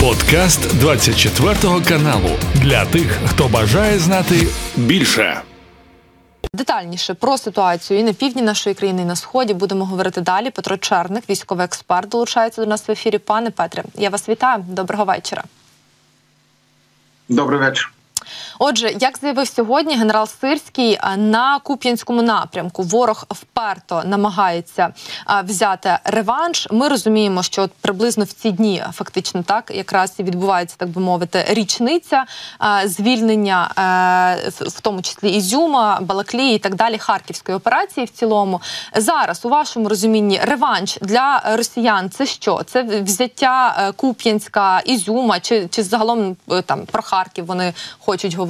[0.00, 1.54] Подкаст 24
[1.88, 5.42] каналу для тих, хто бажає знати більше.
[6.54, 10.50] Детальніше про ситуацію і на півдні нашої країни, і на сході будемо говорити далі.
[10.50, 13.18] Петро Черник, військовий експерт, долучається до нас в ефірі.
[13.18, 14.64] Пане Петре, я вас вітаю.
[14.68, 15.44] Доброго вечора.
[17.28, 17.92] Добрий вечір.
[18.62, 24.94] Отже, як заявив сьогодні генерал Сирський на Куп'янському напрямку, ворог вперто намагається
[25.44, 26.68] взяти реванш.
[26.70, 31.00] Ми розуміємо, що от приблизно в ці дні фактично так якраз і відбувається, так би
[31.00, 32.24] мовити, річниця
[32.84, 33.70] звільнення,
[34.60, 38.06] в тому числі Ізюма, Балаклії і так далі, харківської операції.
[38.06, 38.60] В цілому
[38.96, 42.62] зараз у вашому розумінні реванш для росіян це що?
[42.66, 48.49] Це взяття е, Куп'янська, Ізюма, чи чи загалом е, там про Харків вони хочуть говорити?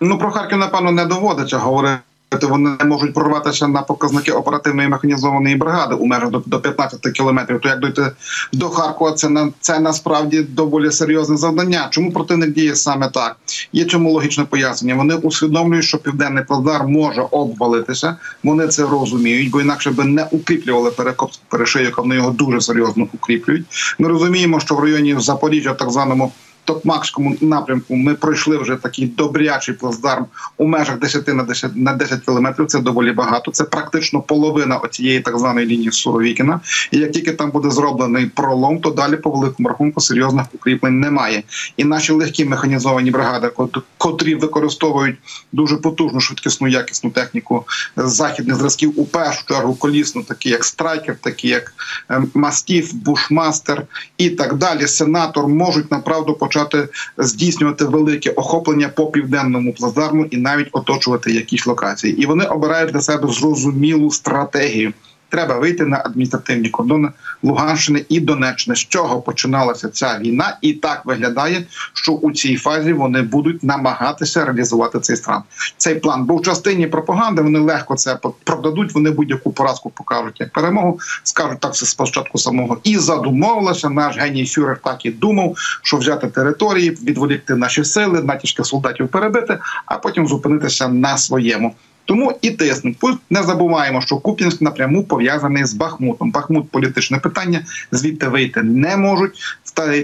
[0.00, 2.00] Ну про Харків, напевно, не доводиться говорити.
[2.42, 7.60] Вони можуть прорватися на показники оперативної механізованої бригади у межах до, до 15 кілометрів.
[7.60, 8.10] То як дойти
[8.52, 11.88] до Харкова, це на це насправді доволі серйозне завдання.
[11.90, 13.36] Чому противник діє саме так?
[13.72, 14.94] Є чому логічне пояснення.
[14.94, 18.16] Вони усвідомлюють, що південний плазар може обвалитися.
[18.44, 23.94] Вони це розуміють, бо інакше би не укріплювали перекоп перешийок, вони його дуже серйозно укріплюють.
[23.98, 26.32] Ми розуміємо, що в районі Запоріжжя, так званому
[26.64, 30.26] Токмакському напрямку ми пройшли вже такий добрячий плацдарм
[30.56, 32.66] у межах 10 на 10 на 10 кілометрів.
[32.66, 33.50] Це доволі багато.
[33.50, 36.60] Це практично половина оцієї так званої лінії Суровікіна.
[36.90, 41.42] І як тільки там буде зроблений пролом, то далі по великому рахунку серйозних укріплень немає.
[41.76, 43.50] І наші легкі механізовані бригади,
[43.98, 45.16] котрі використовують
[45.52, 47.64] дуже потужну швидкісну якісну техніку
[47.96, 51.72] західних зразків, у першу чергу колісну, такі як страйкер, такі як
[52.08, 53.82] ем, мастіф, бушмастер
[54.18, 54.86] і так далі.
[54.86, 56.88] Сенатор можуть направду почати почати
[57.18, 62.22] здійснювати велике охоплення по південному плацдарму і навіть оточувати якісь локації.
[62.22, 64.92] І вони обирають для себе зрозумілу стратегію
[65.34, 67.08] треба вийти на адміністративні кордони
[67.42, 68.76] Луганщини і Донеччини.
[68.76, 74.44] З чого починалася ця війна, і так виглядає, що у цій фазі вони будуть намагатися
[74.44, 75.42] реалізувати цей стран.
[75.76, 76.24] Цей план.
[76.24, 78.94] Бо в частині пропаганди вони легко це продадуть.
[78.94, 81.00] Вони будь-яку поразку покажуть як перемогу.
[81.22, 83.90] Скажуть так це спочатку самого і задумовилося.
[83.90, 89.58] Наш геній Фюрер так і думав, що взяти території, відволікти наші сили, натішки солдатів перебити,
[89.86, 91.74] а потім зупинитися на своєму.
[92.04, 92.96] Тому і тиснуть.
[93.30, 96.30] Не забуваємо, що Куп'янськ напряму пов'язаний з Бахмутом.
[96.30, 97.60] Бахмут політичне питання,
[97.92, 99.38] звідти вийти не можуть.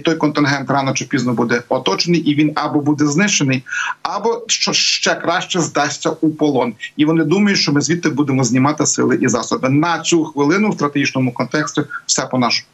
[0.05, 3.65] той контингент рано чи пізно буде оточений, і він або буде знищений,
[4.03, 6.75] або що ще краще здасться у полон.
[6.97, 10.75] І вони думають, що ми звідти будемо знімати сили і засоби на цю хвилину в
[10.75, 11.83] стратегічному контексті.
[12.07, 12.67] Все по нашому.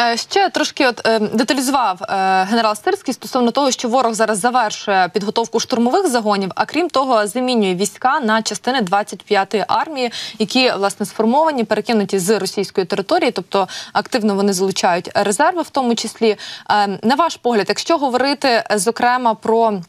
[0.00, 2.06] Е, ще трошки от е, деталізував е,
[2.44, 7.74] генерал Стирський стосовно того, що ворог зараз завершує підготовку штурмових загонів, а крім того, замінює
[7.74, 14.52] війська на частини 25-ї армії, які власне сформовані, перекинуті з російської території, тобто активно вони
[14.52, 16.36] залучають резерви, в тому числі.
[17.02, 19.80] На ваш погляд, якщо говорити зокрема про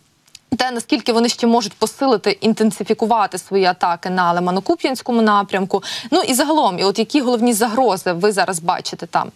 [0.58, 6.80] те, наскільки вони ще можуть посилити інтенсифікувати свої атаки на Лимано-Куп'янському напрямку, ну і загалом,
[6.80, 9.32] і от які головні загрози ви зараз бачите там?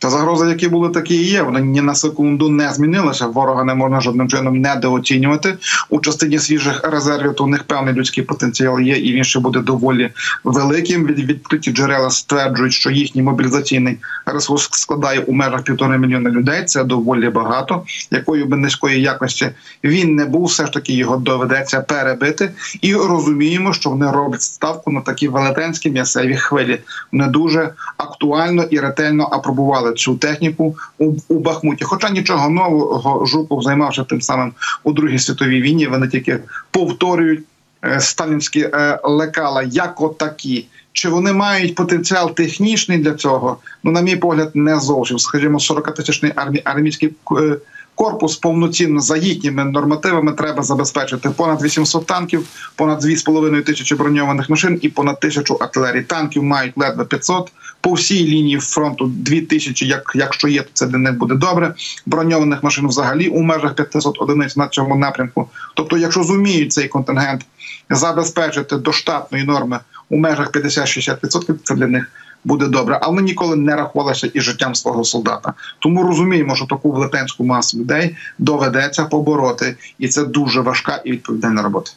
[0.00, 1.42] Та загрози, які були, такі і є.
[1.42, 3.26] Вони ні на секунду не змінилися.
[3.26, 5.54] Ворога не можна жодним чином недооцінювати
[5.90, 7.34] у частині свіжих резервів.
[7.34, 10.10] То у них певний людський потенціал є, і він ще буде доволі
[10.44, 11.06] великим.
[11.06, 16.64] Від відкриті джерела стверджують, що їхній мобілізаційний ресурс складає у межах півтори мільйони людей.
[16.64, 17.82] Це доволі багато.
[18.10, 19.50] Якою би низької якості
[19.84, 22.50] він не був, все ж таки його доведеться перебити.
[22.80, 26.80] І розуміємо, що вони роблять ставку на такі велетенські м'ясеві хвилі.
[27.12, 31.84] Вони дуже актуально і ретельно апробували використовували цю техніку у, у Бахмуті.
[31.84, 34.52] Хоча нічого нового Жуков займався тим самим
[34.84, 35.86] у Другій світовій війні.
[35.86, 36.38] Вони тільки
[36.70, 37.44] повторюють
[37.84, 40.66] е, сталінські е, лекала як отакі.
[40.92, 43.58] Чи вони мають потенціал технічний для цього?
[43.84, 45.18] Ну, на мій погляд, не зовсім.
[45.18, 47.56] Скажімо, 40 тисячний армій армійський е,
[47.98, 54.78] корпус повноцінно за їхніми нормативами треба забезпечити понад 800 танків, понад 2,5 тисячі броньованих машин
[54.82, 56.02] і понад тисячу артилерій.
[56.02, 60.98] Танків мають ледве 500 по всій лінії фронту 2000, як якщо є, то це для
[60.98, 61.74] них буде добре.
[62.06, 65.48] Броньованих машин взагалі у межах 500 одиниць на цьому напрямку.
[65.74, 67.46] Тобто, якщо зуміють цей контингент
[67.90, 69.78] забезпечити до штатної норми
[70.08, 72.10] у межах 50-60%, це для них.
[72.48, 75.52] Буде добре, але ніколи не рахувалися і життям свого солдата.
[75.78, 81.62] Тому розуміємо, що таку велетенську масу людей доведеться побороти, і це дуже важка і відповідальна
[81.62, 81.90] робота.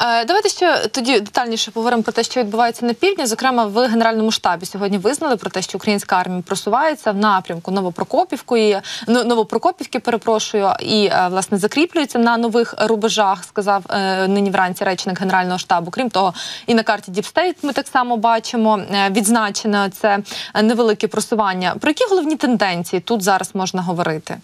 [0.00, 3.26] Е, давайте ще тоді детальніше поговоримо про те, що відбувається на півдні.
[3.26, 8.80] Зокрема, в генеральному штабі сьогодні визнали про те, що українська армія просувається в напрямку Новопрокопівки,
[9.08, 13.44] Новопрокопівки, перепрошую, і е, власне закріплюється на нових рубежах.
[13.44, 15.90] Сказав е, нині вранці речник генерального штабу.
[15.90, 16.34] Крім того,
[16.66, 20.18] і на карті Діпстейт ми так само бачимо відзначено це
[20.62, 21.74] невелике просування.
[21.80, 24.36] Про які головні тенденції тут зараз можна говорити?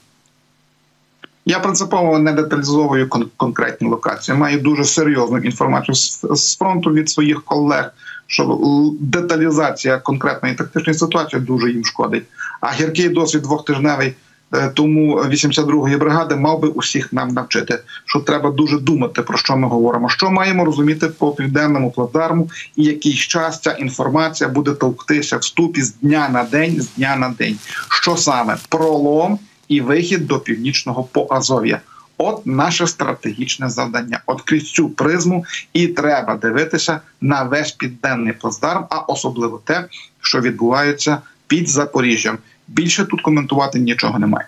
[1.44, 4.38] Я принципово не деталізовую кон- конкретні локації.
[4.38, 5.94] Маю дуже серйозну інформацію
[6.36, 7.92] з фронту від своїх колег,
[8.26, 8.60] що
[9.00, 12.24] деталізація конкретної тактичної ситуації дуже їм шкодить.
[12.60, 14.14] А гіркий досвід двохтижневий
[14.54, 19.56] е, тому 82-ї бригади мав би усіх нам навчити, що треба дуже думати про що
[19.56, 20.08] ми говоримо.
[20.08, 25.82] Що маємо розуміти по південному плацдарму, і який час ця інформація буде товктися в ступі
[25.82, 27.58] з дня на день, з дня на день.
[27.88, 29.38] Що саме пролом?
[29.72, 31.80] І вихід до північного Поазов'я.
[32.18, 34.20] От наше стратегічне завдання.
[34.26, 39.84] От крізь цю призму і треба дивитися на весь південний плацдарм, а особливо те,
[40.20, 42.38] що відбувається під Запоріжжям.
[42.68, 44.46] Більше тут коментувати нічого немає.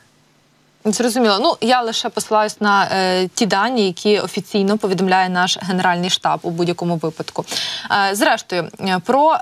[0.87, 1.39] Зрозуміло.
[1.41, 6.51] Ну я лише посилаюсь на е, ті дані, які офіційно повідомляє наш генеральний штаб у
[6.51, 7.45] будь-якому випадку.
[8.11, 9.39] Е, зрештою, е, про е,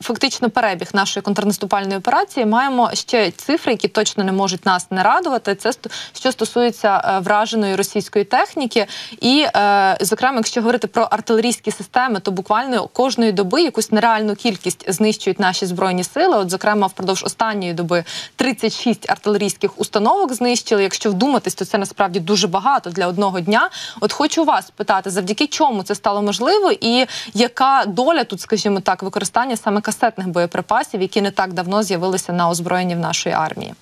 [0.00, 5.54] фактично перебіг нашої контрнаступальної операції маємо ще цифри, які точно не можуть нас не радувати.
[5.54, 5.72] Це
[6.12, 8.86] що стосується е, враженої російської техніки,
[9.20, 14.92] і, е, зокрема, якщо говорити про артилерійські системи, то буквально кожної доби якусь нереальну кількість
[14.92, 16.36] знищують наші збройні сили.
[16.36, 18.04] От, зокрема, впродовж останньої доби
[18.36, 20.82] 36 артилерійських установок знищені знищили.
[20.82, 23.70] Якщо вдуматись, то це насправді дуже багато для одного дня.
[24.00, 29.02] От хочу вас питати, завдяки чому це стало можливо, і яка доля тут, скажімо так,
[29.02, 33.74] використання саме касетних боєприпасів, які не так давно з'явилися на озброєнні в нашої армії.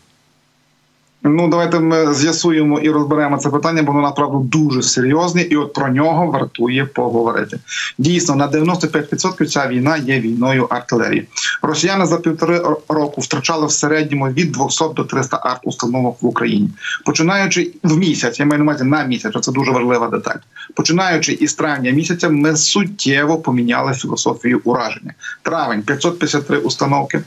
[1.22, 5.72] Ну, давайте ми з'ясуємо і розберемо це питання, бо воно направду дуже серйозне, і от
[5.72, 7.58] про нього вартує поговорити.
[7.98, 11.28] Дійсно, на 95% ця війна є війною артилерії.
[11.62, 16.70] Росіяни за півтори року втрачали в середньому від 200 до 300 арт-установок в Україні,
[17.04, 19.34] починаючи в місяць, я маю на увазі на місяць.
[19.40, 20.38] Це дуже важлива деталь.
[20.74, 25.14] Починаючи із травня місяця, ми суттєво поміняли філософію ураження.
[25.42, 27.22] Травень 553 установки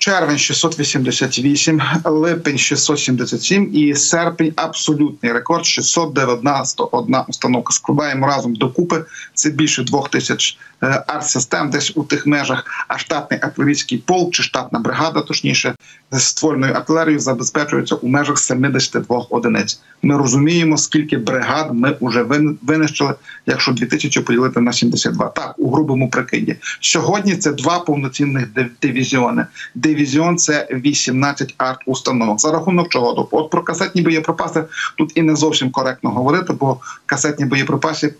[0.00, 7.72] червень 688, липень 677 і серпень абсолютний рекорд 691 установка.
[7.72, 9.04] Складаємо разом докупи.
[9.34, 12.64] Це більше двох тисяч е, арт-систем, десь у тих межах.
[12.88, 15.74] А штатний артилерійський полк чи штатна бригада, точніше,
[16.18, 19.80] ствольною артилерією забезпечується у межах 72 одиниць.
[20.02, 22.22] Ми розуміємо, скільки бригад ми вже
[22.62, 23.14] винищили,
[23.46, 25.28] якщо 2000 поділити на 72.
[25.28, 26.56] Так у грубому прикиді.
[26.80, 28.46] Сьогодні це два повноцінних
[28.82, 32.38] дивізіони дивізіон це 18 арт-установок.
[32.38, 33.12] За рахунок чого?
[33.12, 34.64] Тобто, от про касетні боєприпаси
[34.98, 36.76] тут і не зовсім коректно говорити, бо
[37.06, 38.14] касетні боєприпаси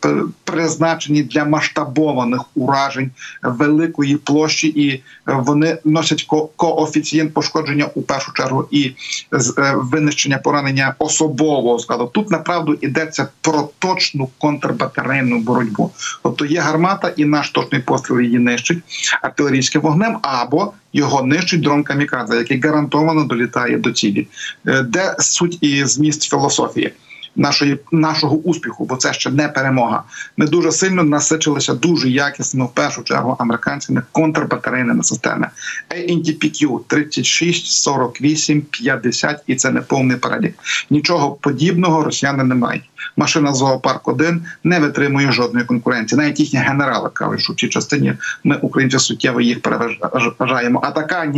[0.45, 3.11] призначені для масштабованих уражень
[3.43, 6.27] великої площі, і вони носять
[6.57, 8.93] коефіцієнт пошкодження у першу чергу і
[9.32, 12.11] е, винищення поранення особового складу.
[12.15, 15.91] Тут направду йдеться про точну контрбатарейну боротьбу.
[16.23, 18.79] Тобто є гармата, і наш точний постріл її нищить
[19.23, 24.29] артилерійським вогнем або його нищить дрон камікадзе, який гарантовано долітає до цілі,
[24.67, 26.93] е, де суть і зміст філософії.
[27.41, 30.03] Нашої нашого успіху, бо це ще не перемога.
[30.37, 35.49] Ми дуже сильно насичилися дуже якісно в першу чергу американцями контрбатарейними системами.
[35.91, 40.55] ANTPQ 36, 48, 50 і це не повний перелік.
[40.91, 46.19] Нічого подібного росіяни не мають машина зоопарк 1 не витримує жодної конкуренції.
[46.20, 48.14] Навіть їхні генерали кажуть, що в цій частині
[48.44, 50.81] ми українці суттєво їх переважаємо.
[50.85, 51.32] А така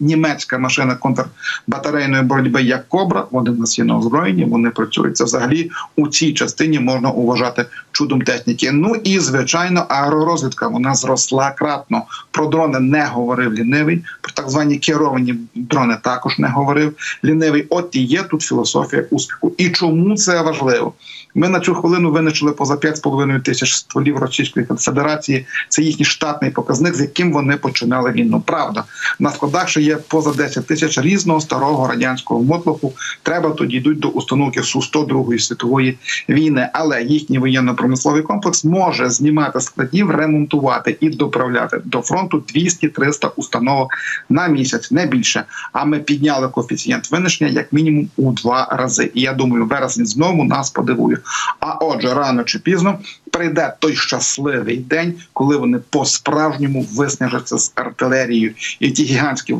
[0.00, 5.16] німецька машина контрбатарейної боротьби, як Кобра, вони в нас є на озброєнні, вони працюють.
[5.16, 8.70] Це взагалі у цій частині можна вважати чудом техніки.
[8.72, 12.02] Ну і звичайно, аеророзвідка вона зросла кратно.
[12.30, 17.66] Про дрони не говорив лінивий, про так звані керовані дрони також не говорив лінивий.
[17.70, 19.54] От і є тут філософія успіху.
[19.58, 20.92] І чому це важливо?
[21.34, 25.46] Ми на цю хвилину винищили поза 5,5 тисяч стволів Російської Федерації.
[25.68, 28.42] Це їхній штатний показник, з яким вони починали війну.
[28.46, 28.84] Правда,
[29.18, 32.92] на складах ще є поза 10 тисяч різного старого радянського мотлоху.
[33.22, 36.68] Треба тоді йдуть до установки су 100 Другої світової війни.
[36.72, 43.90] Але їхній воєнно-промисловий комплекс може знімати складів, ремонтувати і доправляти до фронту 200-300 установок
[44.28, 45.44] на місяць, не більше.
[45.72, 49.10] А ми підняли коефіцієнт винищення як мінімум у два рази.
[49.14, 51.18] І я думаю, вересень знову нас подивиться дивує.
[51.60, 52.98] А отже, рано чи пізно
[53.30, 59.56] прийде той щасливий день, коли вони по-справжньому виснажаться з артилерією, і ті гігантські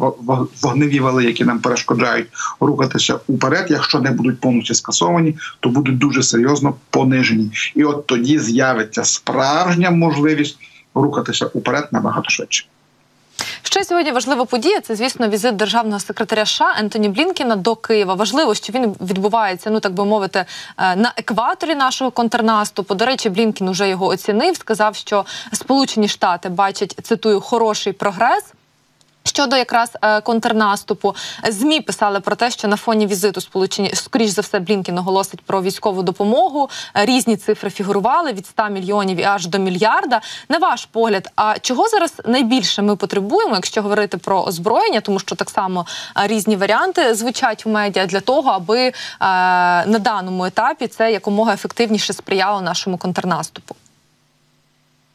[0.63, 2.29] вогневі вали, які нам перешкоджають
[2.61, 7.51] рухатися уперед, якщо не будуть повністю скасовані, то будуть дуже серйозно понижені.
[7.75, 10.59] І от тоді з'явиться справжня можливість
[10.95, 12.67] рухатися уперед набагато швидше.
[13.63, 14.81] Ще сьогодні важлива подія.
[14.81, 18.15] Це, звісно, візит державного секретаря США Ентоні Блінкіна до Києва.
[18.15, 20.45] Важливо, що він відбувається, ну так би мовити,
[20.79, 22.95] е, на екваторі нашого контрнаступу.
[22.95, 24.57] До речі, Блінкін уже його оцінив.
[24.57, 28.45] Сказав, що Сполучені Штати бачать цитую хороший прогрес.
[29.31, 31.15] Щодо якраз е, контрнаступу,
[31.49, 35.63] змі писали про те, що на фоні візиту сполучені скоріш за все Блінкін оголосить про
[35.63, 36.71] військову допомогу.
[36.95, 40.21] Різні цифри фігурували від 100 мільйонів і аж до мільярда.
[40.49, 45.37] На ваш погляд, а чого зараз найбільше ми потребуємо, якщо говорити про озброєння, тому що
[45.37, 48.93] так само е, різні варіанти звучать в медіа для того, аби е,
[49.87, 53.75] на даному етапі це якомога ефективніше сприяло нашому контрнаступу.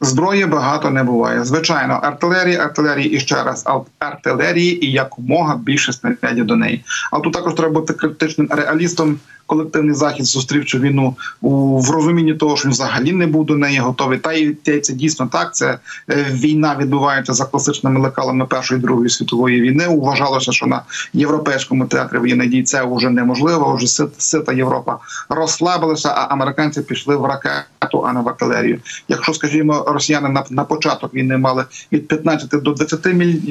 [0.02, 1.46] Зброї багато не буває.
[1.46, 3.66] Звичайно, артилерії, артилерії і ще раз
[4.00, 6.84] артилерії і якомога більше снарядів до неї.
[7.12, 12.34] Але тут також треба бути критичним реалістом колективний захід зустрів цю війну у в розумінні
[12.34, 14.18] того, що він взагалі не був до неї готовий.
[14.18, 15.56] Та й це дійсно так.
[15.56, 19.88] Це е, війна відбувається за класичними лекалами першої другої світової війни.
[19.88, 20.82] Вважалося, що на
[21.14, 23.76] європейському театрі воєнних дій це вже неможливо.
[23.76, 24.98] Вже сита Європа
[25.30, 28.80] розслабилася, а американці пішли в ракету, а не в артилерію.
[29.08, 33.06] Якщо, скажімо, росіяни на на початок війни мали від 15 до 20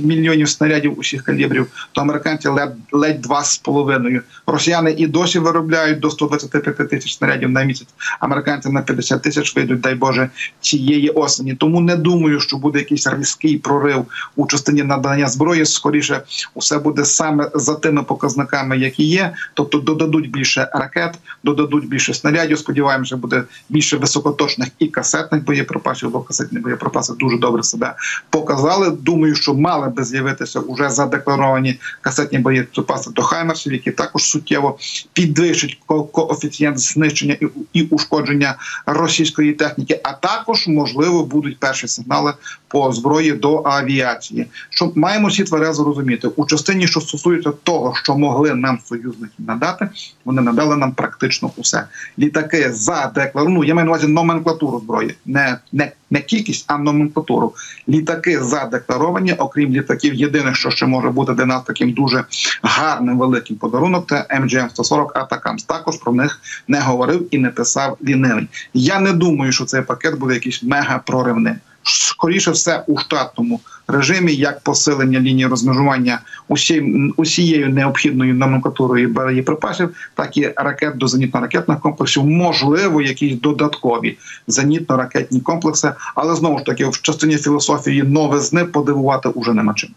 [0.04, 4.22] мільйонів снарядів усіх калібрів, то американці ледь ледь два з половиною.
[4.46, 7.88] Росіяни і досі виробляють виробляють до 125 тисяч снарядів на місяць.
[8.20, 11.54] Американці на 50 тисяч вийдуть, дай Боже, цієї осені.
[11.54, 15.66] Тому не думаю, що буде якийсь різкий прорив у частині надання зброї.
[15.66, 16.22] Скоріше
[16.54, 19.34] усе буде саме за тими показниками, які є.
[19.54, 22.58] Тобто додадуть більше ракет, додадуть більше снарядів.
[22.58, 26.10] Сподіваємося, буде більше високоточних і касетних боєприпасів.
[26.10, 27.94] Бо касетні боєприпаси дуже добре себе
[28.30, 28.90] показали.
[28.90, 34.78] Думаю, що мали би з'явитися уже задекларовані касетні боєприпаси до Хаймерсів, які також суттєво
[35.12, 37.36] підвищать коефіцієнт знищення
[37.72, 42.34] і ушкодження російської техніки, а також можливо будуть перші сигнали
[42.74, 44.46] по зброї до авіації.
[44.70, 49.88] Що маємо всі тверезо розуміти у частині, що стосується того, що могли нам союзники надати,
[50.24, 51.84] вони надали нам практично усе.
[52.18, 57.52] Літаки за ну, я маю на увазі номенклатуру зброї, не не не кількість, а номенклатуру.
[57.88, 60.14] Літаки задекларовані, окрім літаків.
[60.14, 62.24] Єдине, що ще може бути для нас таким дуже
[62.62, 65.62] гарним великим подарунок, це MGM 140 Атакамс.
[65.62, 68.48] Також про них не говорив і не писав лінивий.
[68.74, 71.56] Я не думаю, що цей пакет буде якийсь мега проривним.
[71.84, 76.80] Скоріше все у штатному режимі, як посилення лінії розмежування усі,
[77.16, 85.92] усією необхідною номенклатурою боєприпасів, так і ракет до зенітно-ракетних комплексів, можливо, якісь додаткові зенітно-ракетні комплекси,
[86.14, 89.90] але знову ж таки в частині філософії новизни подивувати уже нема чим.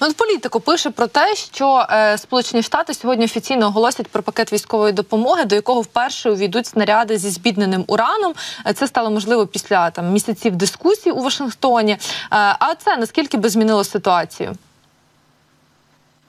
[0.00, 4.92] От політику пише про те, що е, Сполучені Штати сьогодні офіційно оголосять про пакет військової
[4.92, 8.34] допомоги, до якого вперше увійдуть снаряди зі збідненим ураном.
[8.66, 11.92] Е, це стало можливо після там місяців дискусій у Вашингтоні.
[11.92, 11.98] Е,
[12.30, 14.54] а це наскільки би змінило ситуацію?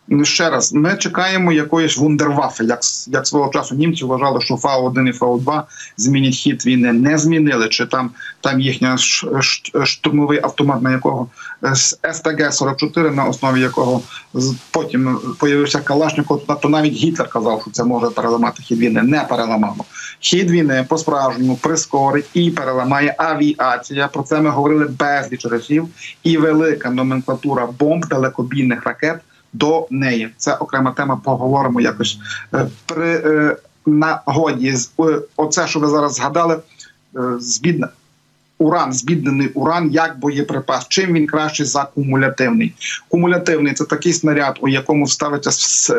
[0.08, 4.86] Ну, ще раз, ми чекаємо якоїсь вундервафи, як як свого часу німці вважали, що фау
[4.86, 5.68] 1 і фау 2
[5.98, 6.94] змінять хід війни.
[6.94, 7.70] Не змінили.
[7.70, 8.98] Чи там там їхня
[9.84, 11.28] штурмовий автомат, на якого
[12.12, 14.02] СТГ 44 на основі якого
[14.72, 19.02] потім появився Калашников, то навіть Гітлер казав, що це може переламати хід війни.
[19.02, 19.86] Не переламало.
[20.20, 24.08] Хід війни по справжньому прискорить і переламає авіація.
[24.08, 25.88] Про це ми говорили безліч разів.
[26.24, 29.20] І велика номенклатура бомб далекобійних ракет
[29.54, 30.30] до неї.
[30.38, 31.22] Це окрема тема.
[31.24, 32.18] Поговоримо якось
[32.54, 34.76] е, при нагоді нагоді.
[35.36, 36.60] Оце, що ви зараз згадали,
[37.16, 37.90] е, збідна
[38.64, 40.86] уран, збіднений уран як боєприпас.
[40.90, 42.74] Чим він краще за кумулятивний?
[43.10, 45.52] Кумулятивний це такий снаряд, у якому вставиться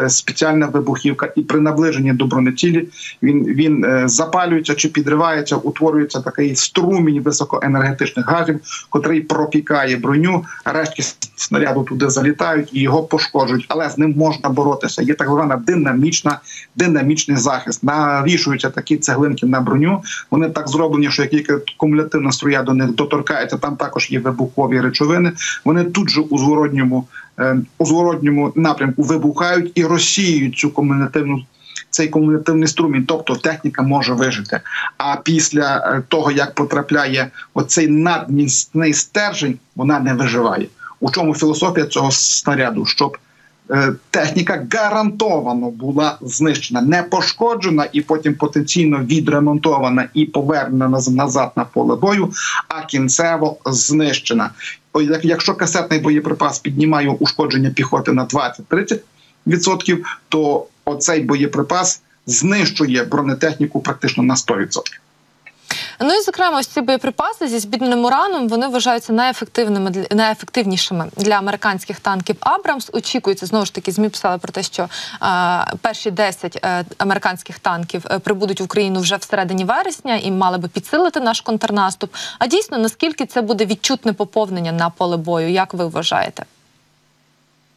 [0.08, 2.88] спеціальна вибухівка, і при наближенні до бронецілі
[3.22, 10.44] він він е, запалюється чи підривається, утворюється такий струмінь високоенергетичних газів, котрий пропікає броню.
[10.64, 11.02] Рештки
[11.36, 15.02] снаряду туди залітають і його пошкоджують, але з ним можна боротися.
[15.02, 16.40] Є так звана динамічна,
[16.76, 17.84] динамічний захист.
[17.84, 20.02] Навішуються такі цеглинки на броню.
[20.30, 25.32] Вони так зроблені, що як кумулятивна струя до них доторкається, там також є вибухові речовини.
[25.64, 27.08] Вони тут же у зворотньому
[27.38, 31.44] е, у зворотньому напрямку вибухають і розсіюють цю кумулятивну.
[31.90, 34.60] Цей кумулятивний струмінь, тобто техніка може вижити.
[34.98, 40.66] А після е, того як потрапляє оцей надміцний стержень, вона не виживає.
[41.00, 42.86] У чому філософія цього снаряду?
[42.86, 43.18] Щоб
[44.10, 51.96] техніка гарантовано була знищена, не пошкоджена і потім потенційно відремонтована і повернена назад на поле
[51.96, 52.32] бою,
[52.68, 54.50] а кінцево знищена.
[55.22, 58.26] Якщо касетний боєприпас піднімає ушкодження піхоти на
[59.46, 64.68] 20-30%, то оцей боєприпас знищує бронетехніку практично на 100%.
[66.00, 72.00] Ну і зокрема, ось ці боєприпаси зі збідненим ураном вони вважаються найефективними найефективнішими для американських
[72.00, 72.36] танків.
[72.40, 73.92] Абрамс очікується знову ж таки.
[73.92, 74.88] Змі писали про те, що е,
[75.80, 80.68] перші 10 е, американських танків е, прибудуть в Україну вже всередині вересня і мали би
[80.68, 82.14] підсилити наш контрнаступ.
[82.38, 85.50] А дійсно наскільки це буде відчутне поповнення на поле бою?
[85.50, 86.44] Як ви вважаєте?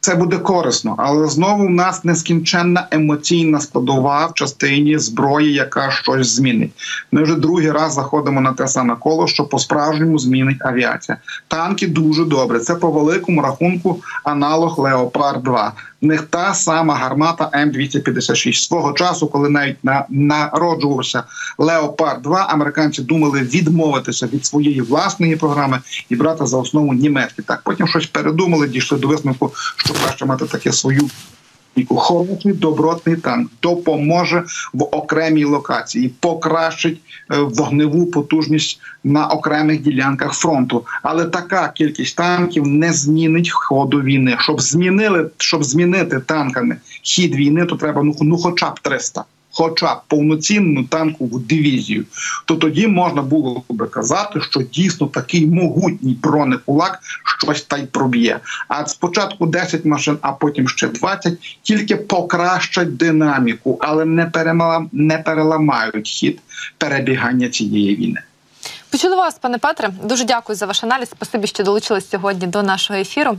[0.08, 6.28] Це буде корисно, але знову в нас нескінченна емоційна складова в частині зброї, яка щось
[6.28, 6.72] змінить.
[7.12, 11.18] Ми вже другий раз заходимо на те саме коло, що по справжньому змінить авіація.
[11.48, 12.58] Танки дуже добре.
[12.58, 18.52] Це по великому рахунку аналог Леопард 2 в них та сама гармата М256.
[18.52, 21.24] Свого часу, коли навіть на народжувався
[21.58, 27.42] Леопард 2 американці думали відмовитися від своєї власної програми і брати за основу німецькі.
[27.42, 31.10] Так потім щось передумали, дійшли до висновку, що краще мати таке свою
[31.88, 37.00] Хороший добротний танк допоможе в окремій локації, покращить
[37.32, 40.86] е, вогневу потужність на окремих ділянках фронту.
[41.02, 44.36] Але така кількість танків не змінить ходу війни.
[44.40, 49.24] Щоб змінили, щоб змінити танками хід війни, то треба ну, ну хоча б 300
[49.58, 52.04] хоча б повноцінну танкову дивізію,
[52.44, 58.40] то тоді можна було би казати, що дійсно такий могутній бронекулак щось та й проб'є.
[58.68, 65.18] А спочатку 10 машин, а потім ще 20, тільки покращать динаміку, але не перелам, не
[65.18, 66.40] переламають хід
[66.78, 68.20] перебігання цієї війни.
[68.90, 69.90] Почули вас, пане Петре.
[70.04, 71.08] Дуже дякую за ваш аналіз.
[71.08, 73.38] Спасибі, що долучились сьогодні до нашого ефіру.